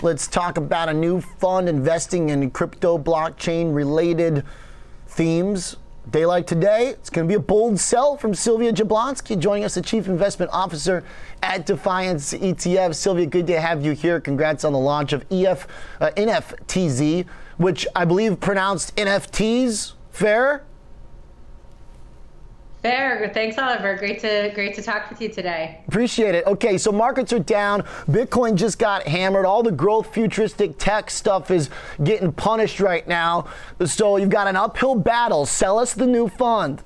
Let's 0.00 0.28
talk 0.28 0.58
about 0.58 0.88
a 0.88 0.94
new 0.94 1.20
fund 1.20 1.68
investing 1.68 2.28
in 2.28 2.52
crypto 2.52 2.98
blockchain 2.98 3.74
related 3.74 4.44
themes. 5.08 5.76
Day 6.08 6.24
like 6.24 6.46
today, 6.46 6.90
it's 6.90 7.10
going 7.10 7.26
to 7.26 7.28
be 7.28 7.34
a 7.34 7.40
bold 7.40 7.80
sell 7.80 8.16
from 8.16 8.32
Sylvia 8.32 8.72
Jablonski, 8.72 9.36
joining 9.36 9.64
us, 9.64 9.74
the 9.74 9.82
Chief 9.82 10.06
Investment 10.06 10.52
Officer 10.52 11.02
at 11.42 11.66
Defiance 11.66 12.32
ETF. 12.32 12.94
Sylvia, 12.94 13.26
good 13.26 13.48
to 13.48 13.60
have 13.60 13.84
you 13.84 13.90
here. 13.90 14.20
Congrats 14.20 14.64
on 14.64 14.72
the 14.72 14.78
launch 14.78 15.12
of 15.12 15.24
EF 15.32 15.66
uh, 16.00 16.10
NFTZ, 16.16 17.26
which 17.56 17.84
I 17.96 18.04
believe 18.04 18.38
pronounced 18.38 18.94
NFTs. 18.94 19.94
Fair? 20.12 20.62
Fair. 22.82 23.28
Thanks, 23.34 23.58
Oliver. 23.58 23.96
Great 23.96 24.20
to 24.20 24.52
great 24.54 24.74
to 24.74 24.82
talk 24.82 25.10
with 25.10 25.20
you 25.20 25.28
today. 25.28 25.80
Appreciate 25.88 26.36
it. 26.36 26.46
Okay, 26.46 26.78
so 26.78 26.92
markets 26.92 27.32
are 27.32 27.40
down. 27.40 27.82
Bitcoin 28.08 28.54
just 28.54 28.78
got 28.78 29.02
hammered. 29.02 29.44
All 29.44 29.64
the 29.64 29.72
growth 29.72 30.14
futuristic 30.14 30.78
tech 30.78 31.10
stuff 31.10 31.50
is 31.50 31.70
getting 32.04 32.32
punished 32.32 32.78
right 32.78 33.06
now. 33.08 33.48
So 33.84 34.16
you've 34.16 34.30
got 34.30 34.46
an 34.46 34.54
uphill 34.54 34.94
battle. 34.94 35.44
Sell 35.44 35.78
us 35.78 35.92
the 35.94 36.06
new 36.06 36.28
fund. 36.28 36.82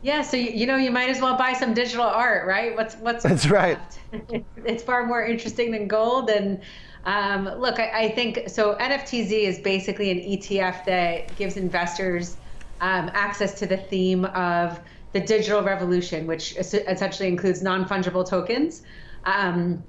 Yeah, 0.00 0.22
so 0.22 0.36
you, 0.36 0.50
you 0.50 0.66
know 0.66 0.76
you 0.76 0.90
might 0.90 1.10
as 1.10 1.20
well 1.20 1.36
buy 1.36 1.52
some 1.52 1.74
digital 1.74 2.06
art, 2.06 2.46
right? 2.46 2.74
What's 2.74 2.94
what's 2.96 3.22
That's 3.28 3.46
right. 3.48 3.78
it's 4.64 4.82
far 4.82 5.06
more 5.06 5.24
interesting 5.24 5.70
than 5.70 5.86
gold 5.86 6.30
and 6.30 6.62
um, 7.06 7.44
look, 7.58 7.78
I, 7.78 8.04
I 8.04 8.08
think 8.12 8.48
so. 8.48 8.76
NFTZ 8.76 9.30
is 9.30 9.58
basically 9.58 10.10
an 10.10 10.20
ETF 10.20 10.86
that 10.86 11.36
gives 11.36 11.58
investors 11.58 12.38
um, 12.84 13.10
access 13.14 13.54
to 13.58 13.66
the 13.66 13.78
theme 13.78 14.26
of 14.26 14.78
the 15.12 15.20
digital 15.20 15.62
revolution, 15.62 16.26
which 16.26 16.54
essentially 16.56 17.28
includes 17.30 17.62
non 17.62 17.86
fungible 17.86 18.28
tokens, 18.28 18.82
um, 19.24 19.82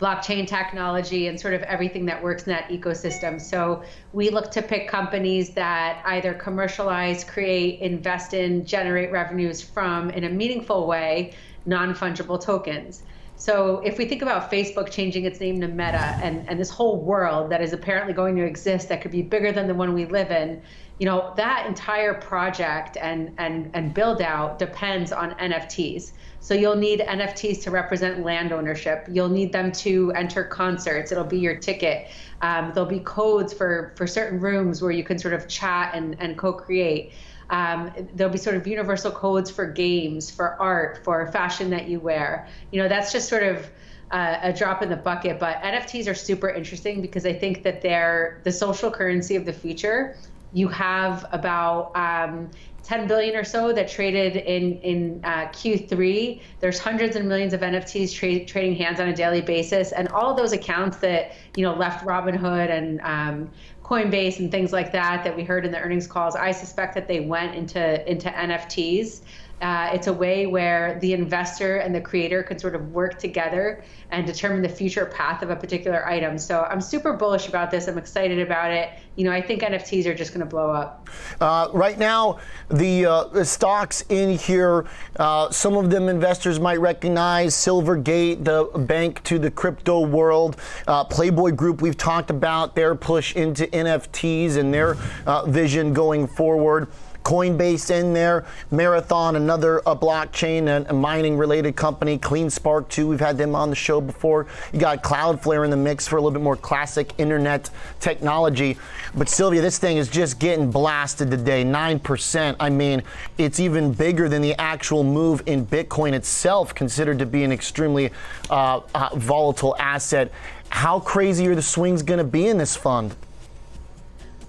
blockchain 0.00 0.46
technology, 0.46 1.26
and 1.26 1.40
sort 1.40 1.52
of 1.52 1.62
everything 1.64 2.06
that 2.06 2.22
works 2.22 2.44
in 2.44 2.52
that 2.52 2.68
ecosystem. 2.68 3.40
So 3.40 3.82
we 4.12 4.30
look 4.30 4.52
to 4.52 4.62
pick 4.62 4.86
companies 4.86 5.50
that 5.54 6.00
either 6.04 6.32
commercialize, 6.32 7.24
create, 7.24 7.80
invest 7.80 8.34
in, 8.34 8.64
generate 8.64 9.10
revenues 9.10 9.60
from 9.60 10.10
in 10.10 10.22
a 10.22 10.30
meaningful 10.30 10.86
way 10.86 11.32
non 11.66 11.92
fungible 11.92 12.40
tokens. 12.40 13.02
So 13.34 13.80
if 13.84 13.98
we 13.98 14.04
think 14.04 14.22
about 14.22 14.50
Facebook 14.50 14.90
changing 14.90 15.24
its 15.24 15.40
name 15.40 15.60
to 15.60 15.68
Meta 15.68 16.18
and, 16.22 16.48
and 16.48 16.58
this 16.58 16.70
whole 16.70 17.00
world 17.00 17.50
that 17.50 17.62
is 17.62 17.72
apparently 17.72 18.12
going 18.12 18.36
to 18.36 18.44
exist 18.44 18.88
that 18.90 19.00
could 19.00 19.12
be 19.12 19.22
bigger 19.22 19.50
than 19.50 19.66
the 19.66 19.74
one 19.74 19.92
we 19.92 20.06
live 20.06 20.30
in, 20.30 20.62
you 20.98 21.06
know, 21.06 21.32
that 21.36 21.66
entire 21.66 22.14
project 22.14 22.96
and 23.00 23.32
and 23.38 23.70
and 23.74 23.94
build 23.94 24.20
out 24.20 24.58
depends 24.58 25.12
on 25.12 25.32
NFTs. 25.32 26.12
So 26.40 26.54
you'll 26.54 26.76
need 26.76 27.00
NFTs 27.00 27.62
to 27.64 27.70
represent 27.70 28.24
land 28.24 28.52
ownership. 28.52 29.06
You'll 29.10 29.28
need 29.28 29.52
them 29.52 29.70
to 29.72 30.12
enter 30.12 30.44
concerts. 30.44 31.12
It'll 31.12 31.24
be 31.24 31.38
your 31.38 31.56
ticket. 31.56 32.08
Um, 32.42 32.72
there'll 32.74 32.88
be 32.88 33.00
codes 33.00 33.52
for 33.52 33.92
for 33.96 34.06
certain 34.06 34.40
rooms 34.40 34.82
where 34.82 34.90
you 34.90 35.04
can 35.04 35.18
sort 35.18 35.34
of 35.34 35.46
chat 35.46 35.94
and 35.94 36.16
and 36.20 36.36
co-create. 36.36 37.12
Um, 37.50 37.92
there'll 38.14 38.32
be 38.32 38.38
sort 38.38 38.56
of 38.56 38.66
universal 38.66 39.10
codes 39.10 39.50
for 39.50 39.66
games, 39.66 40.30
for 40.30 40.60
art, 40.60 41.02
for 41.04 41.26
fashion 41.32 41.70
that 41.70 41.88
you 41.88 41.98
wear. 41.98 42.46
You 42.72 42.82
know, 42.82 42.88
that's 42.88 43.10
just 43.10 43.28
sort 43.28 43.42
of 43.42 43.70
uh, 44.10 44.38
a 44.42 44.52
drop 44.52 44.82
in 44.82 44.90
the 44.90 44.96
bucket. 44.96 45.38
But 45.38 45.62
NFTs 45.62 46.10
are 46.10 46.14
super 46.14 46.48
interesting 46.48 47.00
because 47.00 47.24
I 47.24 47.32
think 47.32 47.62
that 47.62 47.82
they're 47.82 48.40
the 48.44 48.52
social 48.52 48.90
currency 48.90 49.36
of 49.36 49.44
the 49.44 49.52
future. 49.52 50.16
You 50.52 50.68
have 50.68 51.26
about 51.32 51.92
um, 51.94 52.50
10 52.88 53.06
billion 53.06 53.36
or 53.36 53.44
so 53.44 53.70
that 53.72 53.86
traded 53.86 54.36
in 54.36 54.78
in 54.80 55.20
uh, 55.22 55.48
Q3. 55.48 56.40
There's 56.60 56.78
hundreds 56.78 57.16
and 57.16 57.28
millions 57.28 57.52
of 57.52 57.60
NFTs 57.60 58.14
tra- 58.14 58.46
trading 58.46 58.76
hands 58.76 58.98
on 58.98 59.08
a 59.08 59.14
daily 59.14 59.42
basis, 59.42 59.92
and 59.92 60.08
all 60.08 60.34
those 60.34 60.52
accounts 60.52 60.96
that 60.98 61.32
you 61.54 61.64
know 61.64 61.74
left 61.74 62.06
Robinhood 62.06 62.70
and 62.70 63.00
um, 63.02 63.50
Coinbase 63.84 64.38
and 64.38 64.50
things 64.50 64.72
like 64.72 64.90
that 64.92 65.22
that 65.24 65.36
we 65.36 65.44
heard 65.44 65.66
in 65.66 65.72
the 65.72 65.78
earnings 65.78 66.06
calls, 66.06 66.34
I 66.34 66.50
suspect 66.50 66.94
that 66.94 67.08
they 67.08 67.20
went 67.20 67.54
into 67.54 68.10
into 68.10 68.30
NFTs. 68.30 69.20
Uh, 69.60 69.90
it's 69.92 70.06
a 70.06 70.12
way 70.12 70.46
where 70.46 70.98
the 71.00 71.12
investor 71.12 71.78
and 71.78 71.94
the 71.94 72.00
creator 72.00 72.42
can 72.42 72.58
sort 72.58 72.74
of 72.74 72.92
work 72.92 73.18
together 73.18 73.82
and 74.10 74.26
determine 74.26 74.62
the 74.62 74.68
future 74.68 75.04
path 75.04 75.42
of 75.42 75.50
a 75.50 75.56
particular 75.56 76.06
item. 76.06 76.38
So 76.38 76.62
I'm 76.70 76.80
super 76.80 77.12
bullish 77.12 77.48
about 77.48 77.70
this. 77.70 77.88
I'm 77.88 77.98
excited 77.98 78.38
about 78.38 78.70
it. 78.70 78.90
You 79.16 79.24
know, 79.24 79.32
I 79.32 79.42
think 79.42 79.62
NFTs 79.62 80.06
are 80.06 80.14
just 80.14 80.32
going 80.32 80.40
to 80.40 80.46
blow 80.46 80.70
up. 80.70 81.08
Uh, 81.40 81.68
right 81.72 81.98
now, 81.98 82.38
the, 82.70 83.04
uh, 83.04 83.24
the, 83.24 83.44
stocks 83.44 84.04
in 84.08 84.38
here, 84.38 84.86
uh, 85.16 85.50
some 85.50 85.76
of 85.76 85.90
them 85.90 86.08
investors 86.08 86.60
might 86.60 86.78
recognize 86.80 87.54
Silvergate, 87.54 88.44
the 88.44 88.64
bank 88.78 89.22
to 89.24 89.38
the 89.38 89.50
crypto 89.50 90.06
world. 90.06 90.56
Uh, 90.86 91.02
Playboy 91.02 91.52
Group, 91.52 91.82
we've 91.82 91.96
talked 91.96 92.30
about 92.30 92.76
their 92.76 92.94
push 92.94 93.34
into 93.34 93.66
NFTs 93.66 94.56
and 94.56 94.72
their 94.72 94.96
uh, 95.26 95.44
vision 95.46 95.92
going 95.92 96.28
forward. 96.28 96.88
Coinbase 97.28 97.90
in 97.90 98.14
there, 98.14 98.46
Marathon, 98.70 99.36
another 99.36 99.80
a 99.80 99.94
blockchain 99.94 100.74
and 100.74 100.86
a 100.86 100.94
mining 100.94 101.36
related 101.36 101.76
company, 101.76 102.18
CleanSpark 102.18 102.88
too. 102.88 103.06
We've 103.06 103.20
had 103.20 103.36
them 103.36 103.54
on 103.54 103.68
the 103.68 103.76
show 103.76 104.00
before. 104.00 104.46
You 104.72 104.80
got 104.80 105.02
Cloudflare 105.02 105.62
in 105.62 105.70
the 105.70 105.76
mix 105.76 106.08
for 106.08 106.16
a 106.16 106.22
little 106.22 106.30
bit 106.30 106.40
more 106.40 106.56
classic 106.56 107.12
internet 107.18 107.68
technology. 108.00 108.78
But 109.14 109.28
Sylvia, 109.28 109.60
this 109.60 109.76
thing 109.76 109.98
is 109.98 110.08
just 110.08 110.38
getting 110.38 110.70
blasted 110.70 111.30
today, 111.30 111.64
9%. 111.64 112.56
I 112.58 112.70
mean, 112.70 113.02
it's 113.36 113.60
even 113.60 113.92
bigger 113.92 114.30
than 114.30 114.40
the 114.40 114.58
actual 114.58 115.04
move 115.04 115.42
in 115.44 115.66
Bitcoin 115.66 116.14
itself, 116.14 116.74
considered 116.74 117.18
to 117.18 117.26
be 117.26 117.44
an 117.44 117.52
extremely 117.52 118.10
uh, 118.48 118.80
uh, 118.94 119.10
volatile 119.16 119.76
asset. 119.78 120.32
How 120.70 120.98
crazy 120.98 121.46
are 121.48 121.54
the 121.54 121.60
swings 121.60 122.02
going 122.02 122.16
to 122.16 122.24
be 122.24 122.46
in 122.46 122.56
this 122.56 122.74
fund? 122.74 123.14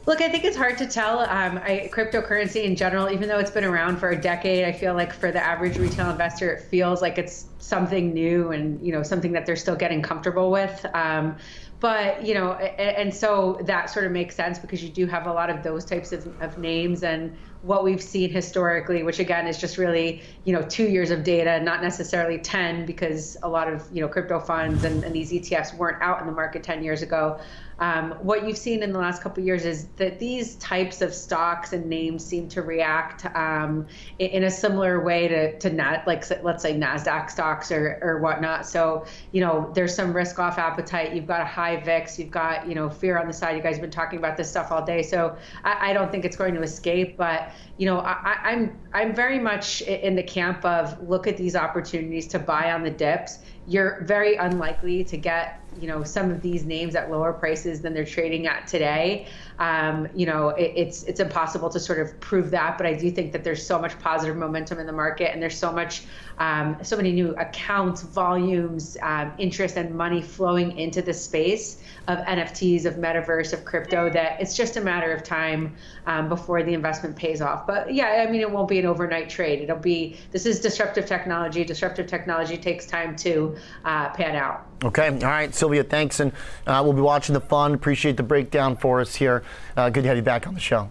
Look, 0.09 0.21
I 0.21 0.29
think 0.29 0.43
it's 0.43 0.57
hard 0.57 0.75
to 0.79 0.87
tell. 0.87 1.19
Um, 1.19 1.59
I, 1.59 1.87
cryptocurrency 1.93 2.63
in 2.63 2.75
general, 2.75 3.11
even 3.11 3.29
though 3.29 3.37
it's 3.37 3.51
been 3.51 3.63
around 3.63 3.97
for 3.97 4.09
a 4.09 4.19
decade, 4.19 4.65
I 4.65 4.71
feel 4.71 4.95
like 4.95 5.13
for 5.13 5.31
the 5.31 5.39
average 5.39 5.77
retail 5.77 6.09
investor, 6.09 6.51
it 6.51 6.63
feels 6.63 6.99
like 6.99 7.19
it's 7.19 7.45
something 7.59 8.11
new 8.11 8.51
and 8.51 8.83
you 8.83 8.91
know 8.91 9.03
something 9.03 9.33
that 9.33 9.45
they're 9.45 9.55
still 9.55 9.75
getting 9.75 10.01
comfortable 10.01 10.49
with. 10.49 10.83
Um, 10.95 11.37
but 11.79 12.25
you 12.25 12.34
know, 12.34 12.53
and, 12.53 13.13
so 13.13 13.59
that 13.63 13.90
sort 13.90 14.06
of 14.06 14.12
makes 14.12 14.35
sense 14.35 14.59
because 14.59 14.84
you 14.84 14.90
do 14.90 15.06
have 15.07 15.28
a 15.28 15.34
lot 15.34 15.50
of 15.50 15.63
those 15.63 15.85
types 15.85 16.12
of, 16.12 16.28
of 16.41 16.57
names 16.57 17.03
and 17.03 17.35
what 17.62 17.84
we've 17.84 18.01
seen 18.01 18.29
historically, 18.29 19.03
which 19.03 19.19
again 19.19 19.47
is 19.47 19.57
just 19.57 19.78
really 19.78 20.22
you 20.45 20.53
know 20.53 20.62
two 20.62 20.88
years 20.88 21.12
of 21.12 21.23
data, 21.23 21.59
not 21.62 21.81
necessarily 21.81 22.38
ten, 22.38 22.85
because 22.85 23.38
a 23.44 23.50
lot 23.50 23.72
of 23.72 23.88
you 23.91 24.01
know 24.01 24.07
crypto 24.07 24.39
funds 24.39 24.84
and, 24.84 25.03
and 25.03 25.13
these 25.13 25.31
ETFs 25.31 25.75
weren't 25.75 26.01
out 26.01 26.19
in 26.22 26.25
the 26.25 26.34
market 26.34 26.63
ten 26.63 26.84
years 26.84 27.01
ago. 27.01 27.39
Um, 27.79 28.12
what 28.22 28.45
you've 28.45 28.57
seen 28.57 28.84
in 28.84 28.91
the 28.91 29.00
last 29.00 29.23
couple 29.23 29.41
years 29.44 29.63
is 29.63 29.88
that 29.95 30.19
these 30.19 30.56
types 30.56 31.01
of 31.01 31.13
stocks 31.13 31.72
and 31.72 31.85
names 31.85 32.25
seem 32.25 32.50
to 32.50 32.62
react 32.62 33.25
um, 33.38 33.88
in, 34.19 34.44
a 34.44 34.51
similar 34.51 35.01
way 35.01 35.29
to, 35.29 35.57
to 35.59 35.69
net, 35.69 36.06
like 36.06 36.25
let's 36.44 36.62
say 36.62 36.75
Nasdaq 36.75 37.31
stocks 37.31 37.72
or, 37.72 37.97
or 38.01 38.19
whatnot. 38.19 38.66
So 38.66 39.06
you 39.31 39.41
know 39.41 39.72
there's 39.73 39.95
some 39.95 40.13
risk 40.13 40.39
off 40.39 40.57
appetite. 40.57 41.13
You've 41.13 41.28
got 41.28 41.41
a 41.41 41.45
high 41.45 41.69
VIX. 41.78 42.19
You've 42.19 42.31
got 42.31 42.68
you 42.68 42.75
know 42.75 42.90
fear 42.90 43.18
on 43.18 43.28
the 43.28 43.34
side. 43.34 43.56
You 43.56 43.62
guys 43.62 43.75
have 43.75 43.81
been 43.81 43.91
talking 43.91 44.19
about 44.19 44.38
this 44.38 44.50
stuff 44.50 44.72
all 44.72 44.84
day. 44.84 45.03
So 45.03 45.38
I, 45.63 45.91
I 45.91 45.94
don't 45.94 46.12
think 46.12 46.25
it's 46.25 46.38
going 46.38 46.53
to 46.56 46.62
escape. 46.62 47.18
But 47.18 47.52
you 47.78 47.85
know 47.85 48.00
I, 48.00 48.38
I'm 48.44 48.78
I'm 48.94 49.13
very 49.13 49.40
much 49.40 49.81
in 49.81 50.16
the 50.16 50.24
camp 50.24 50.63
of 50.66 51.02
look 51.07 51.28
at 51.28 51.38
these 51.38 51.56
opportunities 51.56 52.28
to 52.28 52.40
buy 52.40 52.72
on 52.72 52.84
the 52.84 52.91
dips. 52.91 53.40
You're 53.68 54.03
very 54.03 54.35
unlikely 54.35 55.03
to 55.06 55.18
get 55.18 55.62
you 55.81 55.88
know 55.88 56.03
some 56.03 56.31
of 56.31 56.41
these 56.41 56.66
names 56.66 56.95
at 56.95 57.12
lower 57.12 57.34
prices 57.34 57.81
than 57.81 57.94
they're 57.94 58.06
trading 58.06 58.47
at 58.47 58.67
today. 58.67 59.28
Um, 59.59 60.07
you 60.16 60.25
know, 60.25 60.50
it, 60.50 60.72
it's 60.75 61.03
it's 61.03 61.19
impossible 61.19 61.69
to 61.69 61.79
sort 61.79 62.00
of 62.00 62.17
prove 62.22 62.51
that, 62.51 62.78
but 62.78 62.88
I 62.88 62.94
do 62.94 63.12
think 63.12 63.34
that 63.34 63.44
there's 63.44 63.66
so 63.66 63.79
much 63.79 64.00
positive 64.00 64.38
momentum 64.38 64.79
in 64.79 64.85
the 64.85 64.94
market, 64.94 65.34
and 65.34 65.41
there's 65.41 65.57
so 65.57 65.72
much, 65.72 66.03
um, 66.38 66.78
so 66.81 66.95
many 66.95 67.12
new 67.12 67.35
accounts, 67.35 68.01
volumes, 68.01 68.97
um, 69.01 69.34
interest, 69.38 69.75
and 69.75 69.94
money 69.94 70.22
flowing 70.22 70.78
into 70.78 71.01
the 71.01 71.13
space 71.13 71.81
of 72.07 72.19
NFTs, 72.19 72.86
of 72.86 72.95
metaverse, 72.95 73.51
of 73.51 73.65
crypto 73.65 74.09
that 74.09 74.39
it's 74.42 74.56
just 74.56 74.77
a 74.77 74.81
matter 74.81 75.12
of 75.12 75.24
time 75.24 75.75
um, 76.07 76.30
before 76.30 76.63
the 76.63 76.74
investment 76.74 77.15
pays 77.15 77.42
off. 77.42 77.68
But 77.68 77.94
yeah, 77.94 78.25
I 78.27 78.31
mean, 78.31 78.42
it 78.42 78.50
won't 78.50 78.69
be 78.69 78.80
an 78.80 78.86
overnight 78.86 79.30
trade. 79.30 79.62
It'll 79.62 79.77
be 79.77 80.18
this 80.31 80.45
is 80.45 80.59
disruptive 80.59 81.06
technology. 81.06 81.65
Disruptive 81.65 82.07
technology 82.07 82.57
takes 82.57 82.86
time 82.86 83.15
to 83.18 83.56
uh, 83.83 84.09
pan 84.09 84.36
out. 84.36 84.65
Okay, 84.83 85.09
all 85.09 85.18
right, 85.19 85.53
Sylvia, 85.69 85.83
thanks, 85.83 86.19
and 86.19 86.31
uh, 86.66 86.81
we'll 86.83 86.94
be 86.94 87.01
watching 87.01 87.33
the 87.33 87.42
fun. 87.42 87.75
Appreciate 87.75 88.18
the 88.18 88.24
breakdown 88.24 88.75
for 88.75 89.00
us 89.01 89.13
here. 89.13 89.44
Uh, 89.77 89.88
good 89.92 90.01
to 90.01 90.07
have 90.07 90.18
you 90.18 90.24
back 90.24 90.48
on 90.48 90.56
the 90.56 90.60
show. 90.60 90.89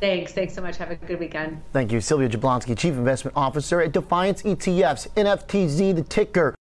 Thanks. 0.00 0.32
Thanks 0.32 0.52
so 0.52 0.62
much. 0.62 0.76
Have 0.78 0.90
a 0.90 0.96
good 0.96 1.20
weekend. 1.20 1.62
Thank 1.72 1.92
you. 1.92 2.00
Sylvia 2.00 2.28
Jablonski, 2.28 2.76
Chief 2.76 2.94
Investment 2.94 3.36
Officer 3.36 3.80
at 3.80 3.92
Defiance 3.92 4.42
ETFs, 4.42 5.08
NFTZ, 5.10 5.94
the 5.94 6.02
ticker. 6.02 6.53